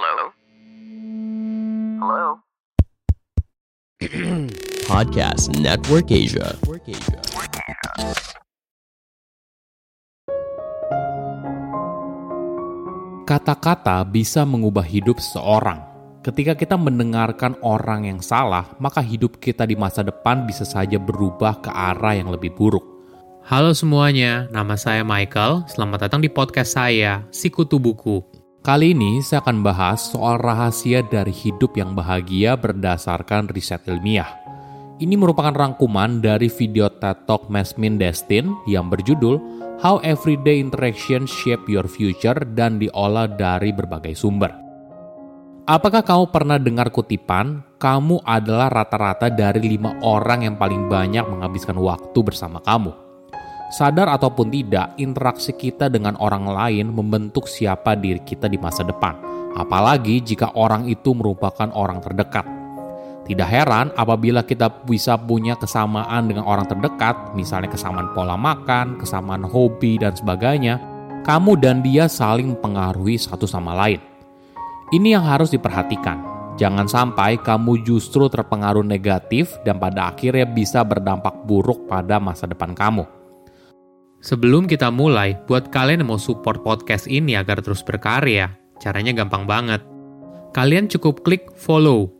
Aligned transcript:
Hello? 0.00 0.32
Hello? 2.00 2.28
Podcast 4.88 5.52
Network 5.60 6.08
Asia. 6.08 6.56
Kata-kata 13.28 14.00
bisa 14.08 14.48
mengubah 14.48 14.88
hidup 14.88 15.20
seseorang. 15.20 15.84
Ketika 16.24 16.56
kita 16.56 16.80
mendengarkan 16.80 17.60
orang 17.60 18.08
yang 18.08 18.24
salah, 18.24 18.72
maka 18.80 19.04
hidup 19.04 19.36
kita 19.36 19.68
di 19.68 19.76
masa 19.76 20.00
depan 20.00 20.48
bisa 20.48 20.64
saja 20.64 20.96
berubah 20.96 21.60
ke 21.60 21.68
arah 21.68 22.16
yang 22.16 22.32
lebih 22.32 22.56
buruk. 22.56 22.88
Halo 23.44 23.76
semuanya, 23.76 24.48
nama 24.48 24.80
saya 24.80 25.04
Michael. 25.04 25.68
Selamat 25.68 26.08
datang 26.08 26.24
di 26.24 26.32
podcast 26.32 26.72
saya, 26.72 27.28
Sikutu 27.28 27.76
Buku. 27.76 28.29
Kali 28.60 28.92
ini 28.92 29.24
saya 29.24 29.40
akan 29.40 29.64
bahas 29.64 30.12
soal 30.12 30.36
rahasia 30.36 31.00
dari 31.00 31.32
hidup 31.32 31.80
yang 31.80 31.96
bahagia 31.96 32.60
berdasarkan 32.60 33.48
riset 33.48 33.80
ilmiah. 33.88 34.36
Ini 35.00 35.16
merupakan 35.16 35.48
rangkuman 35.48 36.20
dari 36.20 36.52
video 36.52 36.92
TED 36.92 37.24
Talk 37.24 37.48
Masmin 37.48 37.96
Destin 37.96 38.52
yang 38.68 38.92
berjudul 38.92 39.40
How 39.80 40.04
Everyday 40.04 40.60
Interaction 40.60 41.24
Shape 41.24 41.72
Your 41.72 41.88
Future 41.88 42.36
dan 42.52 42.76
diolah 42.76 43.32
dari 43.32 43.72
berbagai 43.72 44.12
sumber. 44.12 44.52
Apakah 45.64 46.04
kamu 46.04 46.28
pernah 46.28 46.60
dengar 46.60 46.92
kutipan, 46.92 47.64
kamu 47.80 48.20
adalah 48.28 48.68
rata-rata 48.68 49.32
dari 49.32 49.72
lima 49.72 49.96
orang 50.04 50.44
yang 50.44 50.60
paling 50.60 50.84
banyak 50.84 51.24
menghabiskan 51.24 51.80
waktu 51.80 52.18
bersama 52.20 52.60
kamu? 52.60 53.09
Sadar 53.70 54.10
ataupun 54.10 54.50
tidak, 54.50 54.98
interaksi 54.98 55.54
kita 55.54 55.86
dengan 55.86 56.18
orang 56.18 56.42
lain 56.42 56.90
membentuk 56.90 57.46
siapa 57.46 57.94
diri 57.94 58.18
kita 58.18 58.50
di 58.50 58.58
masa 58.58 58.82
depan. 58.82 59.14
Apalagi 59.54 60.18
jika 60.18 60.50
orang 60.58 60.90
itu 60.90 61.14
merupakan 61.14 61.70
orang 61.78 62.02
terdekat. 62.02 62.42
Tidak 63.30 63.46
heran 63.46 63.94
apabila 63.94 64.42
kita 64.42 64.82
bisa 64.82 65.14
punya 65.14 65.54
kesamaan 65.54 66.26
dengan 66.26 66.50
orang 66.50 66.66
terdekat, 66.66 67.30
misalnya 67.38 67.70
kesamaan 67.70 68.10
pola 68.10 68.34
makan, 68.34 68.98
kesamaan 68.98 69.46
hobi, 69.46 70.02
dan 70.02 70.18
sebagainya, 70.18 70.82
kamu 71.22 71.54
dan 71.62 71.78
dia 71.78 72.10
saling 72.10 72.58
mempengaruhi 72.58 73.22
satu 73.22 73.46
sama 73.46 73.70
lain. 73.86 74.02
Ini 74.90 75.14
yang 75.14 75.22
harus 75.22 75.54
diperhatikan. 75.54 76.26
Jangan 76.58 76.90
sampai 76.90 77.38
kamu 77.38 77.86
justru 77.86 78.26
terpengaruh 78.26 78.82
negatif 78.82 79.62
dan 79.62 79.78
pada 79.78 80.10
akhirnya 80.10 80.50
bisa 80.50 80.82
berdampak 80.82 81.46
buruk 81.46 81.86
pada 81.86 82.18
masa 82.18 82.50
depan 82.50 82.74
kamu. 82.74 83.19
Sebelum 84.20 84.68
kita 84.68 84.92
mulai, 84.92 85.32
buat 85.48 85.72
kalian 85.72 86.04
yang 86.04 86.12
mau 86.12 86.20
support 86.20 86.60
podcast 86.60 87.08
ini 87.08 87.40
agar 87.40 87.64
terus 87.64 87.80
berkarya, 87.80 88.52
caranya 88.76 89.16
gampang 89.16 89.48
banget. 89.48 89.80
Kalian 90.52 90.92
cukup 90.92 91.24
klik 91.24 91.48
follow. 91.56 92.12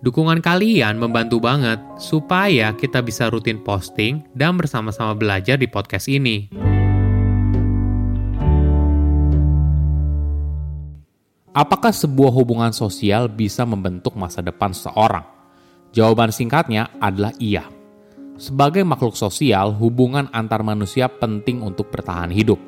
Dukungan 0.00 0.40
kalian 0.40 0.96
membantu 0.96 1.44
banget 1.44 1.84
supaya 2.00 2.72
kita 2.72 3.04
bisa 3.04 3.28
rutin 3.28 3.60
posting 3.60 4.24
dan 4.32 4.56
bersama-sama 4.56 5.12
belajar 5.12 5.60
di 5.60 5.68
podcast 5.68 6.08
ini. 6.08 6.48
Apakah 11.52 11.92
sebuah 11.92 12.32
hubungan 12.32 12.72
sosial 12.72 13.28
bisa 13.28 13.68
membentuk 13.68 14.16
masa 14.16 14.40
depan 14.40 14.72
seseorang? 14.72 15.28
Jawaban 15.92 16.32
singkatnya 16.32 16.88
adalah 17.04 17.36
iya. 17.36 17.73
Sebagai 18.34 18.82
makhluk 18.82 19.14
sosial, 19.14 19.70
hubungan 19.78 20.26
antar 20.34 20.66
manusia 20.66 21.06
penting 21.06 21.62
untuk 21.62 21.94
bertahan 21.94 22.34
hidup. 22.34 22.58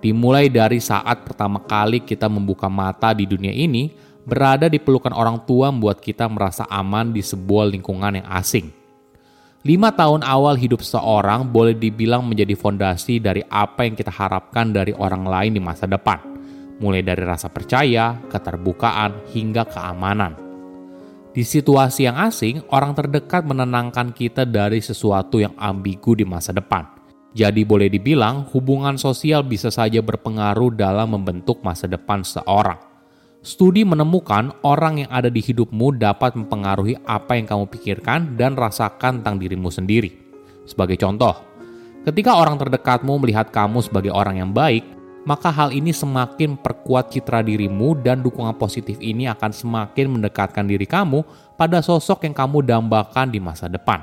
Dimulai 0.00 0.48
dari 0.48 0.80
saat 0.80 1.28
pertama 1.28 1.60
kali 1.60 2.00
kita 2.00 2.24
membuka 2.24 2.72
mata 2.72 3.12
di 3.12 3.28
dunia 3.28 3.52
ini, 3.52 3.92
berada 4.24 4.64
di 4.64 4.80
pelukan 4.80 5.12
orang 5.12 5.44
tua 5.44 5.68
membuat 5.68 6.00
kita 6.00 6.24
merasa 6.24 6.64
aman 6.72 7.12
di 7.12 7.20
sebuah 7.20 7.68
lingkungan 7.68 8.24
yang 8.24 8.28
asing. 8.32 8.72
Lima 9.60 9.92
tahun 9.92 10.24
awal 10.24 10.56
hidup 10.56 10.80
seorang 10.80 11.44
boleh 11.52 11.76
dibilang 11.76 12.24
menjadi 12.24 12.56
fondasi 12.56 13.20
dari 13.20 13.44
apa 13.44 13.84
yang 13.84 13.92
kita 13.92 14.08
harapkan 14.08 14.72
dari 14.72 14.96
orang 14.96 15.28
lain 15.28 15.52
di 15.52 15.60
masa 15.60 15.84
depan, 15.84 16.16
mulai 16.80 17.04
dari 17.04 17.20
rasa 17.20 17.52
percaya, 17.52 18.16
keterbukaan, 18.32 19.28
hingga 19.36 19.68
keamanan. 19.68 20.49
Di 21.30 21.46
situasi 21.46 22.10
yang 22.10 22.18
asing, 22.18 22.58
orang 22.74 22.90
terdekat 22.90 23.46
menenangkan 23.46 24.10
kita 24.10 24.42
dari 24.42 24.82
sesuatu 24.82 25.38
yang 25.38 25.54
ambigu 25.54 26.18
di 26.18 26.26
masa 26.26 26.50
depan. 26.50 26.82
Jadi 27.30 27.62
boleh 27.62 27.86
dibilang 27.86 28.50
hubungan 28.50 28.98
sosial 28.98 29.46
bisa 29.46 29.70
saja 29.70 30.02
berpengaruh 30.02 30.74
dalam 30.74 31.14
membentuk 31.14 31.62
masa 31.62 31.86
depan 31.86 32.26
seorang. 32.26 32.82
Studi 33.46 33.86
menemukan 33.86 34.50
orang 34.66 35.06
yang 35.06 35.10
ada 35.14 35.30
di 35.30 35.38
hidupmu 35.38 35.96
dapat 36.02 36.34
mempengaruhi 36.34 36.98
apa 37.06 37.38
yang 37.38 37.46
kamu 37.46 37.70
pikirkan 37.70 38.34
dan 38.34 38.58
rasakan 38.58 39.22
tentang 39.22 39.38
dirimu 39.38 39.70
sendiri. 39.70 40.10
Sebagai 40.66 40.98
contoh, 40.98 41.38
ketika 42.10 42.34
orang 42.42 42.58
terdekatmu 42.58 43.22
melihat 43.22 43.54
kamu 43.54 43.86
sebagai 43.86 44.10
orang 44.10 44.42
yang 44.42 44.50
baik, 44.50 44.82
maka 45.28 45.52
hal 45.52 45.70
ini 45.76 45.92
semakin 45.92 46.56
perkuat 46.56 47.12
citra 47.12 47.44
dirimu 47.44 48.00
dan 48.00 48.24
dukungan 48.24 48.56
positif 48.56 48.96
ini 49.04 49.28
akan 49.28 49.52
semakin 49.52 50.06
mendekatkan 50.16 50.64
diri 50.64 50.88
kamu 50.88 51.20
pada 51.60 51.84
sosok 51.84 52.24
yang 52.24 52.32
kamu 52.32 52.64
dambakan 52.64 53.28
di 53.28 53.36
masa 53.36 53.68
depan. 53.68 54.00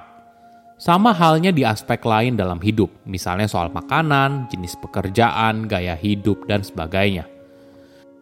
Sama 0.77 1.09
halnya 1.09 1.49
di 1.49 1.65
aspek 1.65 1.97
lain 2.05 2.37
dalam 2.37 2.61
hidup, 2.61 2.93
misalnya 3.01 3.49
soal 3.49 3.73
makanan, 3.73 4.45
jenis 4.53 4.77
pekerjaan, 4.77 5.65
gaya 5.65 5.97
hidup, 5.97 6.45
dan 6.45 6.61
sebagainya. 6.61 7.25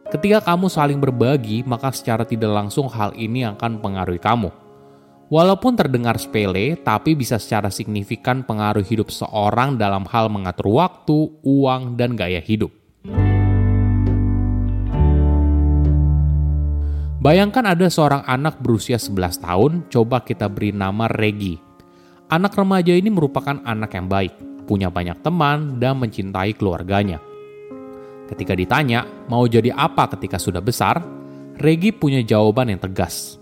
Ketika 0.08 0.40
kamu 0.40 0.72
saling 0.72 1.04
berbagi, 1.04 1.68
maka 1.68 1.92
secara 1.92 2.24
tidak 2.24 2.56
langsung 2.56 2.88
hal 2.88 3.12
ini 3.20 3.44
akan 3.44 3.76
mempengaruhi 3.76 4.24
kamu. 4.24 4.48
Walaupun 5.28 5.76
terdengar 5.76 6.16
sepele, 6.16 6.80
tapi 6.80 7.18
bisa 7.18 7.42
secara 7.42 7.68
signifikan 7.68 8.46
pengaruh 8.46 8.86
hidup 8.86 9.12
seorang 9.12 9.76
dalam 9.76 10.08
hal 10.08 10.32
mengatur 10.32 10.70
waktu, 10.70 11.36
uang, 11.44 12.00
dan 12.00 12.16
gaya 12.16 12.40
hidup. 12.40 12.85
Bayangkan 17.26 17.66
ada 17.66 17.90
seorang 17.90 18.22
anak 18.30 18.62
berusia 18.62 19.02
11 19.02 19.42
tahun, 19.42 19.72
coba 19.90 20.22
kita 20.22 20.46
beri 20.46 20.70
nama 20.70 21.10
Regi. 21.10 21.58
Anak 22.30 22.54
remaja 22.54 22.94
ini 22.94 23.10
merupakan 23.10 23.66
anak 23.66 23.98
yang 23.98 24.06
baik, 24.06 24.38
punya 24.70 24.94
banyak 24.94 25.26
teman, 25.26 25.82
dan 25.82 25.98
mencintai 25.98 26.54
keluarganya. 26.54 27.18
Ketika 28.30 28.54
ditanya 28.54 29.10
mau 29.26 29.50
jadi 29.50 29.74
apa 29.74 30.06
ketika 30.14 30.38
sudah 30.38 30.62
besar, 30.62 31.02
Regi 31.58 31.90
punya 31.90 32.22
jawaban 32.22 32.70
yang 32.70 32.86
tegas. 32.86 33.42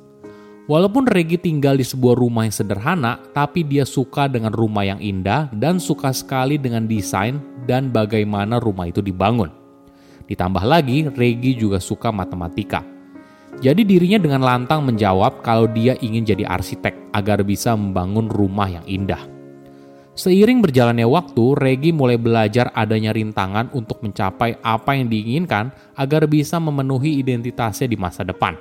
Walaupun 0.71 1.03
Regi 1.03 1.35
tinggal 1.35 1.75
di 1.75 1.83
sebuah 1.83 2.15
rumah 2.15 2.47
yang 2.47 2.55
sederhana, 2.55 3.19
tapi 3.35 3.67
dia 3.67 3.83
suka 3.83 4.31
dengan 4.31 4.55
rumah 4.55 4.87
yang 4.87 5.03
indah 5.03 5.51
dan 5.51 5.83
suka 5.83 6.15
sekali 6.15 6.55
dengan 6.55 6.87
desain 6.87 7.35
dan 7.67 7.91
bagaimana 7.91 8.63
rumah 8.63 8.87
itu 8.87 9.03
dibangun. 9.03 9.51
Ditambah 10.23 10.63
lagi, 10.63 11.11
Regi 11.11 11.59
juga 11.59 11.83
suka 11.83 12.15
matematika. 12.15 12.92
Jadi 13.59 13.85
dirinya 13.85 14.17
dengan 14.17 14.41
lantang 14.41 14.87
menjawab 14.87 15.43
kalau 15.45 15.69
dia 15.69 15.93
ingin 15.99 16.25
jadi 16.25 16.47
arsitek 16.47 17.13
agar 17.13 17.45
bisa 17.45 17.77
membangun 17.77 18.31
rumah 18.31 18.71
yang 18.71 18.85
indah. 18.87 19.21
Seiring 20.13 20.61
berjalannya 20.61 21.09
waktu, 21.09 21.57
Regi 21.57 21.89
mulai 21.89 22.21
belajar 22.21 22.69
adanya 22.77 23.09
rintangan 23.09 23.73
untuk 23.73 24.05
mencapai 24.05 24.61
apa 24.61 24.93
yang 24.93 25.09
diinginkan 25.09 25.73
agar 25.97 26.29
bisa 26.29 26.61
memenuhi 26.61 27.17
identitasnya 27.17 27.89
di 27.89 27.97
masa 27.97 28.21
depan. 28.21 28.53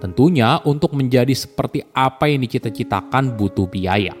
Tentunya 0.00 0.56
untuk 0.64 0.96
menjadi 0.96 1.34
seperti 1.36 1.84
apa 1.92 2.30
yang 2.30 2.40
dicita-citakan 2.40 3.36
butuh 3.36 3.68
biaya. 3.68 4.16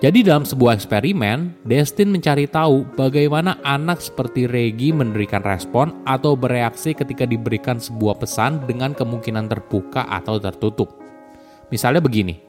Jadi 0.00 0.24
dalam 0.24 0.48
sebuah 0.48 0.80
eksperimen, 0.80 1.60
Destin 1.68 2.08
mencari 2.08 2.48
tahu 2.48 2.88
bagaimana 2.96 3.60
anak 3.60 4.00
seperti 4.00 4.48
Regi 4.48 4.96
memberikan 4.96 5.44
respon 5.44 5.92
atau 6.08 6.32
bereaksi 6.32 6.96
ketika 6.96 7.28
diberikan 7.28 7.76
sebuah 7.76 8.16
pesan 8.16 8.64
dengan 8.64 8.96
kemungkinan 8.96 9.52
terbuka 9.52 10.08
atau 10.08 10.40
tertutup. 10.40 10.88
Misalnya 11.68 12.00
begini, 12.00 12.40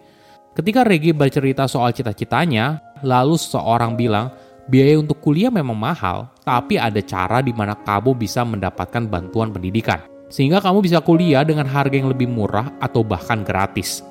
ketika 0.55 0.87
Regi 0.87 1.11
bercerita 1.11 1.67
soal 1.67 1.91
cita-citanya, 1.91 2.79
lalu 3.03 3.35
seseorang 3.35 3.99
bilang, 3.99 4.31
biaya 4.71 4.95
untuk 4.95 5.19
kuliah 5.19 5.51
memang 5.51 5.75
mahal, 5.75 6.31
tapi 6.47 6.79
ada 6.79 7.03
cara 7.03 7.43
di 7.43 7.51
mana 7.51 7.75
kamu 7.75 8.15
bisa 8.15 8.47
mendapatkan 8.47 9.11
bantuan 9.11 9.51
pendidikan. 9.51 9.99
Sehingga 10.31 10.63
kamu 10.63 10.87
bisa 10.87 11.03
kuliah 11.03 11.43
dengan 11.43 11.67
harga 11.67 11.99
yang 11.99 12.07
lebih 12.07 12.31
murah 12.31 12.71
atau 12.79 13.03
bahkan 13.03 13.43
gratis. 13.43 14.07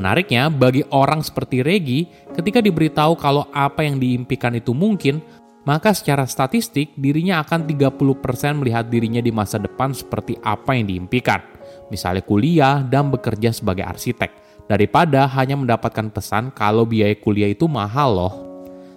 Menariknya, 0.00 0.48
bagi 0.48 0.80
orang 0.96 1.20
seperti 1.20 1.60
Regi, 1.60 2.08
ketika 2.32 2.64
diberitahu 2.64 3.20
kalau 3.20 3.44
apa 3.52 3.84
yang 3.84 4.00
diimpikan 4.00 4.56
itu 4.56 4.72
mungkin, 4.72 5.20
maka 5.68 5.92
secara 5.92 6.24
statistik 6.24 6.96
dirinya 6.96 7.44
akan 7.44 7.68
30% 7.68 8.64
melihat 8.64 8.88
dirinya 8.88 9.20
di 9.20 9.28
masa 9.28 9.60
depan 9.60 9.92
seperti 9.92 10.40
apa 10.40 10.72
yang 10.72 10.88
diimpikan. 10.88 11.44
Misalnya 11.92 12.24
kuliah 12.24 12.80
dan 12.80 13.12
bekerja 13.12 13.52
sebagai 13.52 13.84
arsitek, 13.84 14.64
daripada 14.72 15.28
hanya 15.36 15.60
mendapatkan 15.60 16.08
pesan 16.08 16.48
kalau 16.56 16.88
biaya 16.88 17.12
kuliah 17.20 17.52
itu 17.52 17.68
mahal 17.68 18.16
loh. 18.16 18.34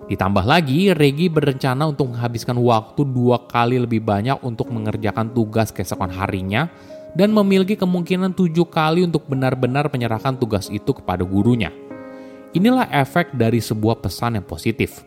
Ditambah 0.07 0.47
lagi, 0.47 0.95
Regi 0.95 1.27
berencana 1.27 1.83
untuk 1.83 2.15
menghabiskan 2.15 2.55
waktu 2.63 3.03
dua 3.11 3.43
kali 3.51 3.75
lebih 3.75 3.99
banyak 3.99 4.39
untuk 4.39 4.71
mengerjakan 4.71 5.35
tugas 5.35 5.75
keesokan 5.75 6.15
harinya 6.15 6.71
dan 7.13 7.29
memiliki 7.29 7.77
kemungkinan 7.77 8.33
tujuh 8.33 8.65
kali 8.69 9.05
untuk 9.05 9.29
benar-benar 9.29 9.89
menyerahkan 9.89 10.37
tugas 10.37 10.69
itu 10.73 10.93
kepada 10.93 11.21
gurunya. 11.21 11.69
Inilah 12.53 12.89
efek 12.93 13.33
dari 13.33 13.57
sebuah 13.57 14.01
pesan 14.01 14.37
yang 14.37 14.45
positif. 14.45 15.01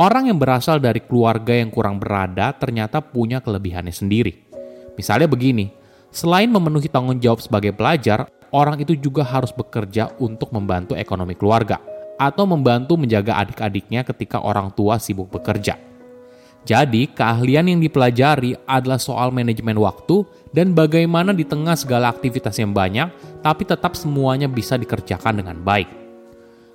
Orang 0.00 0.30
yang 0.32 0.38
berasal 0.40 0.80
dari 0.80 1.02
keluarga 1.04 1.52
yang 1.52 1.68
kurang 1.68 2.00
berada 2.00 2.50
ternyata 2.56 3.04
punya 3.04 3.38
kelebihannya 3.38 3.92
sendiri. 3.92 4.48
Misalnya 4.96 5.28
begini, 5.28 5.70
selain 6.08 6.48
memenuhi 6.48 6.88
tanggung 6.88 7.20
jawab 7.20 7.44
sebagai 7.44 7.76
pelajar, 7.76 8.26
orang 8.50 8.80
itu 8.80 8.96
juga 8.96 9.22
harus 9.22 9.52
bekerja 9.54 10.10
untuk 10.18 10.50
membantu 10.56 10.96
ekonomi 10.96 11.36
keluarga 11.36 11.78
atau 12.20 12.44
membantu 12.44 13.00
menjaga 13.00 13.40
adik-adiknya 13.40 14.04
ketika 14.04 14.40
orang 14.42 14.72
tua 14.72 15.00
sibuk 15.00 15.28
bekerja. 15.32 15.89
Jadi, 16.68 17.08
keahlian 17.10 17.72
yang 17.72 17.80
dipelajari 17.80 18.54
adalah 18.68 19.00
soal 19.00 19.32
manajemen 19.32 19.80
waktu 19.80 20.22
dan 20.52 20.76
bagaimana 20.76 21.32
di 21.32 21.48
tengah 21.48 21.74
segala 21.74 22.12
aktivitas 22.12 22.56
yang 22.60 22.76
banyak, 22.76 23.08
tapi 23.40 23.64
tetap 23.64 23.96
semuanya 23.96 24.46
bisa 24.46 24.76
dikerjakan 24.76 25.40
dengan 25.40 25.56
baik. 25.64 25.88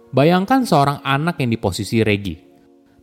Bayangkan 0.10 0.66
seorang 0.66 1.06
anak 1.06 1.38
yang 1.44 1.54
di 1.54 1.60
posisi 1.62 2.02
Regi. 2.02 2.36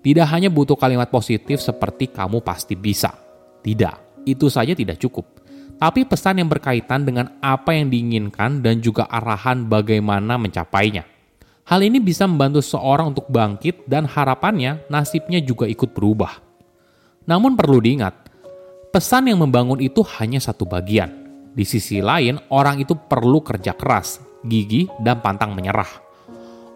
Tidak 0.02 0.26
hanya 0.34 0.50
butuh 0.50 0.75
kalimat 0.75 1.06
positif 1.06 1.62
seperti 1.62 2.11
kamu 2.11 2.43
pasti 2.43 2.75
bisa. 2.75 3.14
Tidak, 3.62 4.26
itu 4.26 4.50
saja 4.50 4.75
tidak 4.75 4.99
cukup 4.99 5.43
tapi 5.82 6.06
pesan 6.06 6.38
yang 6.38 6.46
berkaitan 6.46 7.02
dengan 7.02 7.43
apa 7.43 7.75
yang 7.75 7.90
diinginkan 7.90 8.62
dan 8.62 8.79
juga 8.79 9.11
arahan 9.11 9.67
bagaimana 9.67 10.38
mencapainya. 10.38 11.02
Hal 11.67 11.82
ini 11.82 11.99
bisa 11.99 12.23
membantu 12.31 12.62
seorang 12.62 13.11
untuk 13.11 13.26
bangkit 13.26 13.90
dan 13.90 14.06
harapannya 14.06 14.87
nasibnya 14.87 15.43
juga 15.43 15.67
ikut 15.67 15.90
berubah. 15.90 16.51
Namun 17.28 17.54
perlu 17.54 17.78
diingat, 17.78 18.28
pesan 18.90 19.30
yang 19.30 19.40
membangun 19.42 19.78
itu 19.78 20.02
hanya 20.20 20.42
satu 20.42 20.66
bagian. 20.66 21.10
Di 21.52 21.69
sisi 21.69 22.00
lain, 22.00 22.40
orang 22.48 22.80
itu 22.80 22.96
perlu 22.96 23.44
kerja 23.44 23.76
keras, 23.76 24.19
gigi, 24.42 24.88
dan 25.04 25.20
pantang 25.20 25.52
menyerah. 25.52 25.88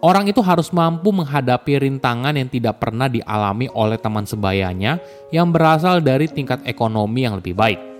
Orang 0.05 0.29
itu 0.29 0.45
harus 0.45 0.69
mampu 0.69 1.09
menghadapi 1.09 1.81
rintangan 1.81 2.37
yang 2.37 2.47
tidak 2.53 2.77
pernah 2.77 3.09
dialami 3.09 3.65
oleh 3.73 3.97
teman 3.97 4.29
sebayanya 4.29 5.01
yang 5.33 5.49
berasal 5.49 6.05
dari 6.05 6.29
tingkat 6.29 6.61
ekonomi 6.69 7.25
yang 7.25 7.41
lebih 7.41 7.57
baik 7.57 7.97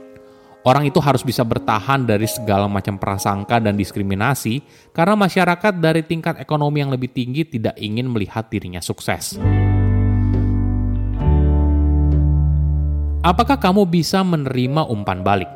Orang 0.68 0.84
itu 0.84 1.00
harus 1.00 1.24
bisa 1.24 1.48
bertahan 1.48 2.04
dari 2.04 2.28
segala 2.28 2.68
macam 2.68 3.00
prasangka 3.00 3.56
dan 3.64 3.80
diskriminasi 3.80 4.60
karena 4.92 5.16
masyarakat 5.16 5.80
dari 5.80 6.04
tingkat 6.04 6.44
ekonomi 6.44 6.84
yang 6.84 6.92
lebih 6.92 7.08
tinggi 7.08 7.48
tidak 7.48 7.80
ingin 7.80 8.12
melihat 8.12 8.52
dirinya 8.52 8.84
sukses. 8.84 9.40
Apakah 13.28 13.60
kamu 13.60 13.92
bisa 13.92 14.24
menerima 14.24 14.88
umpan 14.88 15.20
balik? 15.20 15.52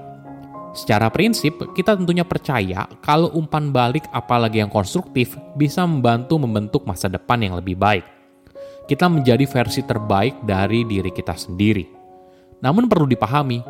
Secara 0.76 1.08
prinsip, 1.08 1.56
kita 1.72 1.96
tentunya 1.96 2.28
percaya 2.28 2.84
kalau 3.00 3.32
umpan 3.32 3.72
balik 3.72 4.04
apalagi 4.12 4.60
yang 4.60 4.68
konstruktif 4.68 5.40
bisa 5.56 5.88
membantu 5.88 6.36
membentuk 6.36 6.84
masa 6.84 7.08
depan 7.08 7.40
yang 7.40 7.56
lebih 7.56 7.80
baik. 7.80 8.04
Kita 8.92 9.08
menjadi 9.08 9.48
versi 9.48 9.88
terbaik 9.88 10.44
dari 10.44 10.84
diri 10.84 11.16
kita 11.16 11.32
sendiri. 11.32 11.88
Namun 12.60 12.92
perlu 12.92 13.08
dipahami, 13.08 13.64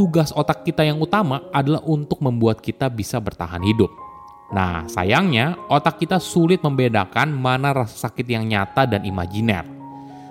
tugas 0.00 0.32
otak 0.32 0.64
kita 0.64 0.88
yang 0.88 0.96
utama 0.96 1.44
adalah 1.52 1.84
untuk 1.84 2.24
membuat 2.24 2.64
kita 2.64 2.88
bisa 2.88 3.20
bertahan 3.20 3.60
hidup. 3.60 3.92
Nah, 4.56 4.88
sayangnya 4.88 5.60
otak 5.68 6.00
kita 6.00 6.16
sulit 6.16 6.64
membedakan 6.64 7.28
mana 7.28 7.76
rasa 7.76 8.08
sakit 8.08 8.24
yang 8.24 8.48
nyata 8.48 8.88
dan 8.88 9.04
imajiner. 9.04 9.68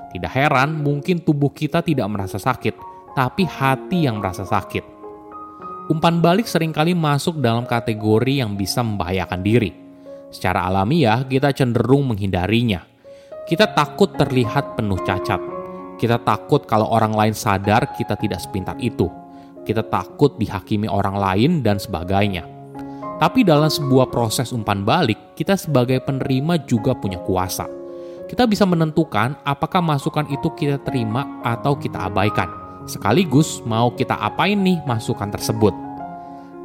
Tidak 0.09 0.31
heran 0.33 0.81
mungkin 0.81 1.21
tubuh 1.21 1.53
kita 1.53 1.85
tidak 1.85 2.09
merasa 2.09 2.41
sakit, 2.41 2.90
tapi 3.17 3.47
hati 3.47 4.05
yang 4.09 4.19
merasa 4.19 4.47
sakit. 4.47 4.83
Umpan 5.91 6.23
balik 6.23 6.47
sering 6.47 6.71
kali 6.71 6.95
masuk 6.95 7.41
dalam 7.43 7.67
kategori 7.67 8.39
yang 8.39 8.55
bisa 8.55 8.79
membahayakan 8.79 9.41
diri. 9.43 9.71
Secara 10.31 10.67
alamiah, 10.71 11.27
kita 11.27 11.51
cenderung 11.51 12.07
menghindarinya. 12.07 12.79
Kita 13.43 13.75
takut 13.75 14.15
terlihat 14.15 14.79
penuh 14.79 15.01
cacat. 15.03 15.41
Kita 15.99 16.17
takut 16.23 16.63
kalau 16.63 16.87
orang 16.87 17.11
lain 17.11 17.35
sadar 17.35 17.91
kita 17.99 18.15
tidak 18.15 18.39
sepintar 18.39 18.79
itu 18.79 19.11
kita 19.61 19.85
takut 19.85 20.35
dihakimi 20.41 20.89
orang 20.89 21.17
lain, 21.17 21.51
dan 21.61 21.77
sebagainya. 21.77 22.45
Tapi 23.21 23.45
dalam 23.45 23.69
sebuah 23.69 24.09
proses 24.09 24.49
umpan 24.49 24.81
balik, 24.81 25.37
kita 25.37 25.53
sebagai 25.53 26.01
penerima 26.01 26.65
juga 26.65 26.97
punya 26.97 27.21
kuasa. 27.21 27.69
Kita 28.25 28.49
bisa 28.49 28.65
menentukan 28.65 29.37
apakah 29.45 29.83
masukan 29.83 30.25
itu 30.33 30.49
kita 30.57 30.81
terima 30.81 31.39
atau 31.45 31.77
kita 31.77 32.09
abaikan. 32.09 32.49
Sekaligus 32.89 33.61
mau 33.65 33.93
kita 33.93 34.17
apain 34.17 34.57
nih 34.57 34.81
masukan 34.89 35.29
tersebut. 35.29 35.73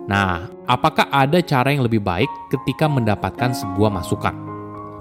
Nah, 0.07 0.47
apakah 0.71 1.11
ada 1.11 1.43
cara 1.43 1.75
yang 1.75 1.83
lebih 1.83 1.99
baik 2.01 2.31
ketika 2.49 2.87
mendapatkan 2.87 3.53
sebuah 3.53 3.91
masukan? 3.91 4.35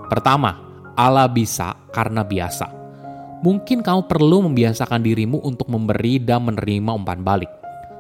Pertama, 0.10 0.58
Allah 0.98 1.30
bisa 1.30 1.78
karena 1.94 2.26
biasa. 2.26 2.68
Mungkin 3.46 3.86
kamu 3.86 4.10
perlu 4.10 4.50
membiasakan 4.50 5.06
dirimu 5.06 5.44
untuk 5.46 5.70
memberi 5.70 6.18
dan 6.18 6.50
menerima 6.50 6.98
umpan 6.98 7.22
balik. 7.22 7.52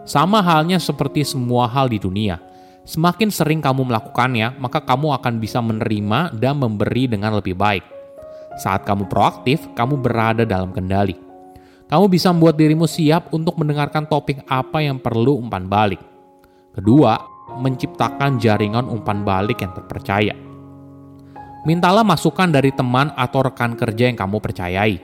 Sama 0.05 0.41
halnya 0.41 0.81
seperti 0.81 1.21
semua 1.21 1.69
hal 1.69 1.89
di 1.89 2.01
dunia. 2.01 2.41
Semakin 2.85 3.33
sering 3.33 3.61
kamu 3.61 3.89
melakukannya, 3.89 4.57
maka 4.61 4.81
kamu 4.81 5.17
akan 5.17 5.41
bisa 5.41 5.57
menerima 5.61 6.33
dan 6.37 6.61
memberi 6.61 7.09
dengan 7.09 7.33
lebih 7.37 7.57
baik. 7.57 7.85
Saat 8.61 8.85
kamu 8.85 9.09
proaktif, 9.09 9.65
kamu 9.73 10.01
berada 10.01 10.45
dalam 10.45 10.69
kendali. 10.69 11.24
Kamu 11.85 12.09
bisa 12.09 12.33
membuat 12.33 12.57
dirimu 12.57 12.89
siap 12.89 13.29
untuk 13.29 13.61
mendengarkan 13.61 14.09
topik 14.09 14.41
apa 14.49 14.81
yang 14.81 14.97
perlu 14.97 15.37
umpan 15.37 15.69
balik. 15.69 16.01
Kedua, 16.73 17.13
menciptakan 17.61 18.41
jaringan 18.41 18.89
umpan 18.89 19.21
balik 19.21 19.61
yang 19.61 19.69
terpercaya. 19.77 20.33
Mintalah 21.65 22.01
masukan 22.01 22.49
dari 22.49 22.73
teman 22.73 23.13
atau 23.13 23.45
rekan 23.45 23.77
kerja 23.77 24.09
yang 24.09 24.17
kamu 24.17 24.37
percayai. 24.41 24.97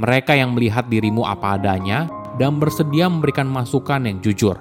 Mereka 0.00 0.32
yang 0.32 0.56
melihat 0.56 0.88
dirimu 0.88 1.28
apa 1.28 1.60
adanya 1.60 2.08
dan 2.40 2.56
bersedia 2.56 3.08
memberikan 3.08 3.48
masukan 3.48 4.04
yang 4.08 4.20
jujur. 4.24 4.56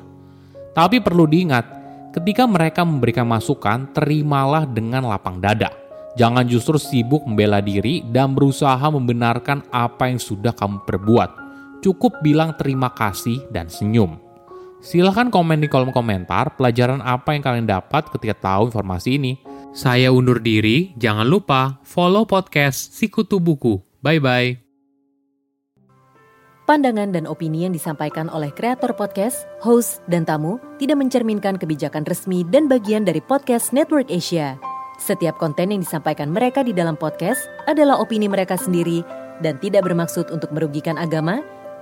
Tapi 0.75 1.00
perlu 1.00 1.27
diingat, 1.27 1.63
ketika 2.12 2.44
mereka 2.44 2.83
memberikan 2.83 3.27
masukan, 3.27 3.92
terimalah 3.92 4.68
dengan 4.68 5.07
lapang 5.07 5.39
dada. 5.39 5.71
Jangan 6.13 6.45
justru 6.45 6.77
sibuk 6.77 7.25
membela 7.25 7.57
diri 7.57 8.06
dan 8.06 8.38
berusaha 8.38 8.86
membenarkan 8.94 9.65
apa 9.74 10.13
yang 10.13 10.21
sudah 10.21 10.54
kamu 10.54 10.86
perbuat. 10.86 11.43
Cukup 11.83 12.24
bilang 12.24 12.56
terima 12.56 12.95
kasih 12.95 13.44
dan 13.51 13.68
senyum. 13.68 14.15
Silahkan 14.80 15.27
komen 15.27 15.59
di 15.59 15.68
kolom 15.68 15.91
komentar 15.91 16.56
pelajaran 16.56 17.03
apa 17.03 17.35
yang 17.35 17.44
kalian 17.44 17.68
dapat 17.68 18.07
ketika 18.07 18.51
tahu 18.51 18.72
informasi 18.72 19.19
ini. 19.19 19.36
Saya 19.75 20.15
undur 20.15 20.39
diri, 20.39 20.96
jangan 20.96 21.27
lupa 21.27 21.84
follow 21.84 22.24
podcast 22.24 22.96
Sikutu 22.96 23.43
Buku. 23.43 23.84
Bye-bye. 24.00 24.63
Pandangan 26.63 27.12
dan 27.12 27.27
opini 27.27 27.67
yang 27.67 27.75
disampaikan 27.75 28.31
oleh 28.31 28.48
kreator 28.55 28.96
podcast, 28.96 29.43
host, 29.60 30.00
dan 30.08 30.24
tamu 30.24 30.63
tidak 30.79 30.96
mencerminkan 30.96 31.60
kebijakan 31.60 32.08
resmi 32.08 32.48
dan 32.48 32.72
bagian 32.72 33.03
dari 33.03 33.19
podcast 33.19 33.75
Network 33.75 34.08
Asia. 34.08 34.55
Setiap 34.96 35.36
konten 35.36 35.75
yang 35.75 35.84
disampaikan 35.84 36.31
mereka 36.31 36.63
di 36.63 36.72
dalam 36.72 36.96
podcast 36.96 37.43
adalah 37.67 38.00
opini 38.00 38.31
mereka 38.31 38.55
sendiri 38.55 39.03
dan 39.43 39.60
tidak 39.60 39.84
bermaksud 39.84 40.31
untuk 40.31 40.55
merugikan 40.55 40.96
agama, 40.96 41.43